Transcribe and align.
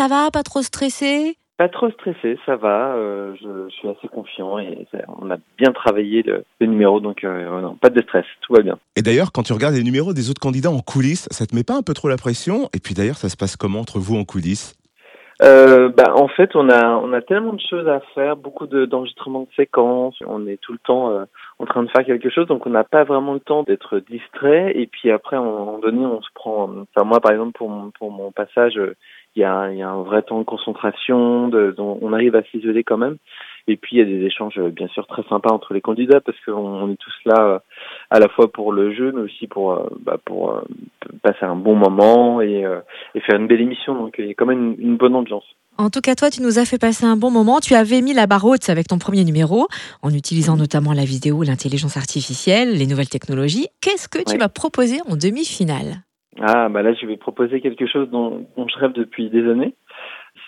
ça 0.00 0.08
va 0.08 0.30
Pas 0.30 0.42
trop 0.42 0.62
stressé? 0.62 1.36
Pas 1.58 1.68
trop 1.68 1.90
stressé, 1.90 2.38
ça 2.46 2.56
va. 2.56 2.94
Euh, 2.94 3.34
je, 3.38 3.68
suis 3.68 3.86
assez 3.86 4.08
confiant 4.08 4.58
et 4.58 4.86
on 5.20 5.30
a 5.30 5.36
bien 5.58 5.72
travaillé 5.72 6.22
le, 6.22 6.42
numéro, 6.66 7.00
donc 7.00 7.22
euh, 7.22 7.60
non, 7.60 7.74
pas 7.74 7.90
de 7.90 8.00
stress, 8.00 8.24
tout 8.40 8.54
va 8.54 8.62
bien. 8.62 8.78
Et 8.96 9.02
d'ailleurs, 9.02 9.30
quand 9.30 9.42
tu 9.42 9.52
regardes 9.52 9.74
les 9.74 9.82
numéros 9.82 10.14
des 10.14 10.30
autres 10.30 10.40
candidats 10.40 10.70
en 10.70 10.80
coulisses, 10.80 11.28
ça 11.30 11.44
te 11.44 11.54
met 11.54 11.64
pas 11.64 11.76
un 11.76 11.82
peu 11.82 11.92
trop 11.92 12.08
la 12.08 12.16
pression? 12.16 12.70
Et 12.72 12.78
puis 12.78 12.94
d'ailleurs, 12.94 13.18
ça 13.18 13.28
se 13.28 13.36
passe 13.36 13.56
comment 13.56 13.80
entre 13.80 13.98
vous 13.98 14.16
en 14.16 14.24
coulisses? 14.24 14.79
Euh, 15.42 15.88
bah, 15.88 16.14
en 16.14 16.28
fait, 16.28 16.54
on 16.54 16.68
a 16.68 16.86
on 16.86 17.12
a 17.12 17.22
tellement 17.22 17.54
de 17.54 17.60
choses 17.60 17.88
à 17.88 18.00
faire, 18.14 18.36
beaucoup 18.36 18.66
d'enregistrements 18.66 19.42
de, 19.42 19.54
séquences. 19.56 20.16
On 20.26 20.46
est 20.46 20.60
tout 20.60 20.72
le 20.72 20.78
temps 20.78 21.10
euh, 21.10 21.24
en 21.58 21.64
train 21.64 21.82
de 21.82 21.90
faire 21.90 22.04
quelque 22.04 22.30
chose, 22.30 22.46
donc 22.46 22.66
on 22.66 22.70
n'a 22.70 22.84
pas 22.84 23.04
vraiment 23.04 23.34
le 23.34 23.40
temps 23.40 23.62
d'être 23.62 23.98
distrait. 23.98 24.72
Et 24.76 24.86
puis 24.86 25.10
après, 25.10 25.36
à 25.36 25.40
un 25.40 25.44
moment 25.44 25.78
donné, 25.78 26.04
on 26.04 26.20
se 26.20 26.28
prend. 26.34 26.64
Enfin, 26.64 27.06
moi, 27.06 27.20
par 27.20 27.32
exemple, 27.32 27.52
pour 27.52 27.70
mon, 27.70 27.90
pour 27.90 28.10
mon 28.10 28.32
passage, 28.32 28.78
il 29.36 29.40
y 29.40 29.44
a, 29.44 29.72
y 29.72 29.82
a 29.82 29.88
un 29.88 30.02
vrai 30.02 30.22
temps 30.22 30.38
de 30.40 30.44
concentration. 30.44 31.48
De, 31.48 31.74
on 31.78 32.12
arrive 32.12 32.36
à 32.36 32.42
s'isoler 32.42 32.84
quand 32.84 32.98
même. 32.98 33.16
Et 33.66 33.76
puis 33.76 33.96
il 33.96 33.98
y 33.98 34.02
a 34.02 34.04
des 34.04 34.24
échanges 34.24 34.58
euh, 34.58 34.70
bien 34.70 34.88
sûr 34.88 35.06
très 35.06 35.22
sympas 35.28 35.52
entre 35.52 35.74
les 35.74 35.80
candidats 35.80 36.20
parce 36.20 36.38
qu'on 36.44 36.90
est 36.90 36.96
tous 36.96 37.14
là 37.24 37.40
euh, 37.40 37.58
à 38.10 38.18
la 38.18 38.28
fois 38.28 38.50
pour 38.50 38.72
le 38.72 38.92
jeu 38.92 39.12
mais 39.14 39.22
aussi 39.22 39.46
pour 39.46 39.72
euh, 39.72 39.88
bah, 40.00 40.18
pour 40.24 40.62
passer 41.22 41.44
un 41.44 41.56
bon 41.56 41.74
moment 41.74 42.40
et, 42.40 42.64
et, 43.14 43.20
faire 43.20 43.36
une 43.36 43.46
belle 43.46 43.60
émission. 43.60 43.94
Donc 43.94 44.16
il 44.18 44.26
y 44.26 44.30
a 44.30 44.34
quand 44.34 44.46
même 44.46 44.74
une, 44.78 44.96
bonne 44.96 45.14
ambiance. 45.14 45.44
En 45.78 45.88
tout 45.88 46.00
cas, 46.00 46.14
toi, 46.14 46.28
tu 46.30 46.42
nous 46.42 46.58
as 46.58 46.64
fait 46.64 46.78
passer 46.78 47.06
un 47.06 47.16
bon 47.16 47.30
moment. 47.30 47.60
Tu 47.60 47.74
avais 47.74 48.02
mis 48.02 48.12
la 48.12 48.26
barre 48.26 48.44
haute 48.44 48.68
avec 48.68 48.88
ton 48.88 48.98
premier 48.98 49.24
numéro, 49.24 49.66
en 50.02 50.10
utilisant 50.10 50.56
notamment 50.56 50.92
la 50.92 51.04
vidéo, 51.04 51.42
l'intelligence 51.42 51.96
artificielle, 51.96 52.76
les 52.76 52.86
nouvelles 52.86 53.08
technologies. 53.08 53.68
Qu'est-ce 53.80 54.08
que 54.08 54.22
tu 54.22 54.36
vas 54.36 54.48
proposer 54.48 54.98
en 55.08 55.16
demi-finale? 55.16 56.02
Ah, 56.40 56.68
bah 56.68 56.82
là, 56.82 56.94
je 56.94 57.06
vais 57.06 57.16
proposer 57.16 57.60
quelque 57.60 57.86
chose 57.86 58.08
dont, 58.10 58.46
dont 58.56 58.66
je 58.68 58.78
rêve 58.78 58.92
depuis 58.92 59.30
des 59.30 59.48
années 59.48 59.74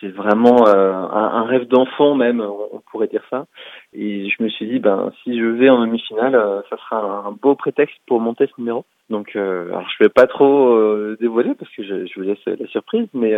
c'est 0.02 0.08
vraiment 0.08 0.66
euh, 0.66 0.92
un, 0.92 1.44
rêve 1.44 1.68
d'enfant 1.68 2.14
même, 2.14 2.40
on, 2.40 2.80
pourrait 2.90 3.06
dire 3.06 3.22
ça. 3.30 3.46
Et 3.94 4.28
je 4.28 4.42
me 4.42 4.48
suis 4.48 4.66
dit, 4.66 4.80
ben 4.80 5.12
si 5.22 5.38
je 5.38 5.44
vais 5.44 5.70
en 5.70 5.80
demi-finale, 5.80 6.34
euh, 6.34 6.60
ça 6.68 6.76
sera 6.76 7.24
un, 7.26 7.32
beau 7.32 7.54
prétexte 7.54 7.96
pour 8.06 8.20
monter 8.20 8.46
ce 8.46 8.60
numéro. 8.60 8.84
Donc, 9.08 9.36
euh, 9.36 9.68
alors 9.68 9.88
je 9.88 10.04
vais 10.04 10.10
pas 10.10 10.26
trop 10.26 10.76
dévoiler 11.20 11.54
parce 11.54 11.70
que 11.74 11.82
je, 11.82 12.06
je, 12.06 12.12
vous 12.16 12.26
laisse 12.26 12.44
la 12.46 12.66
surprise, 12.66 13.06
mais, 13.14 13.32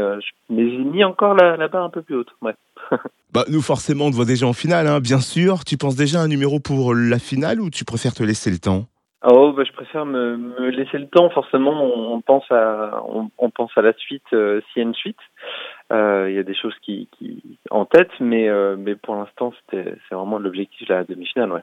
mais 0.48 0.70
j'ai 0.70 0.78
mis 0.78 1.04
encore 1.04 1.34
la, 1.34 1.56
la, 1.56 1.68
barre 1.68 1.84
un 1.84 1.90
peu 1.90 2.02
plus 2.02 2.16
haute. 2.16 2.30
Ouais. 2.42 2.54
bah, 3.32 3.44
nous 3.50 3.60
forcément, 3.60 4.06
on 4.06 4.10
te 4.10 4.16
voit 4.16 4.24
déjà 4.24 4.46
en 4.46 4.52
finale, 4.52 4.86
hein, 4.86 5.00
bien 5.00 5.20
sûr. 5.20 5.64
Tu 5.64 5.76
penses 5.76 5.96
déjà 5.96 6.20
à 6.20 6.22
un 6.22 6.28
numéro 6.28 6.60
pour 6.60 6.94
la 6.94 7.18
finale 7.18 7.60
ou 7.60 7.70
tu 7.70 7.84
préfères 7.84 8.14
te 8.14 8.22
laisser 8.22 8.50
le 8.50 8.58
temps? 8.58 8.86
Oh, 9.26 9.52
bah, 9.56 9.64
je 9.66 9.72
préfère 9.72 10.04
me, 10.04 10.36
me, 10.36 10.68
laisser 10.70 10.98
le 10.98 11.08
temps. 11.08 11.30
Forcément, 11.30 11.82
on, 11.82 12.20
pense 12.20 12.44
à 12.50 13.02
on, 13.08 13.30
on, 13.38 13.50
pense 13.50 13.70
à 13.76 13.82
la 13.82 13.94
suite 13.94 14.24
s'il 14.30 14.62
y 14.76 14.80
a 14.80 14.82
une 14.82 14.94
suite. 14.94 15.18
Euh, 15.92 16.30
il 16.30 16.34
y 16.34 16.38
a 16.38 16.42
des 16.42 16.54
choses 16.54 16.74
qui, 16.80 17.08
qui 17.12 17.58
en 17.70 17.84
tête, 17.84 18.10
mais 18.18 18.48
euh, 18.48 18.74
mais 18.76 18.96
pour 18.96 19.16
l'instant, 19.16 19.52
c'est 19.70 19.96
vraiment 20.10 20.38
l'objectif 20.38 20.88
de 20.88 20.94
la 20.94 21.04
demi-finale. 21.04 21.62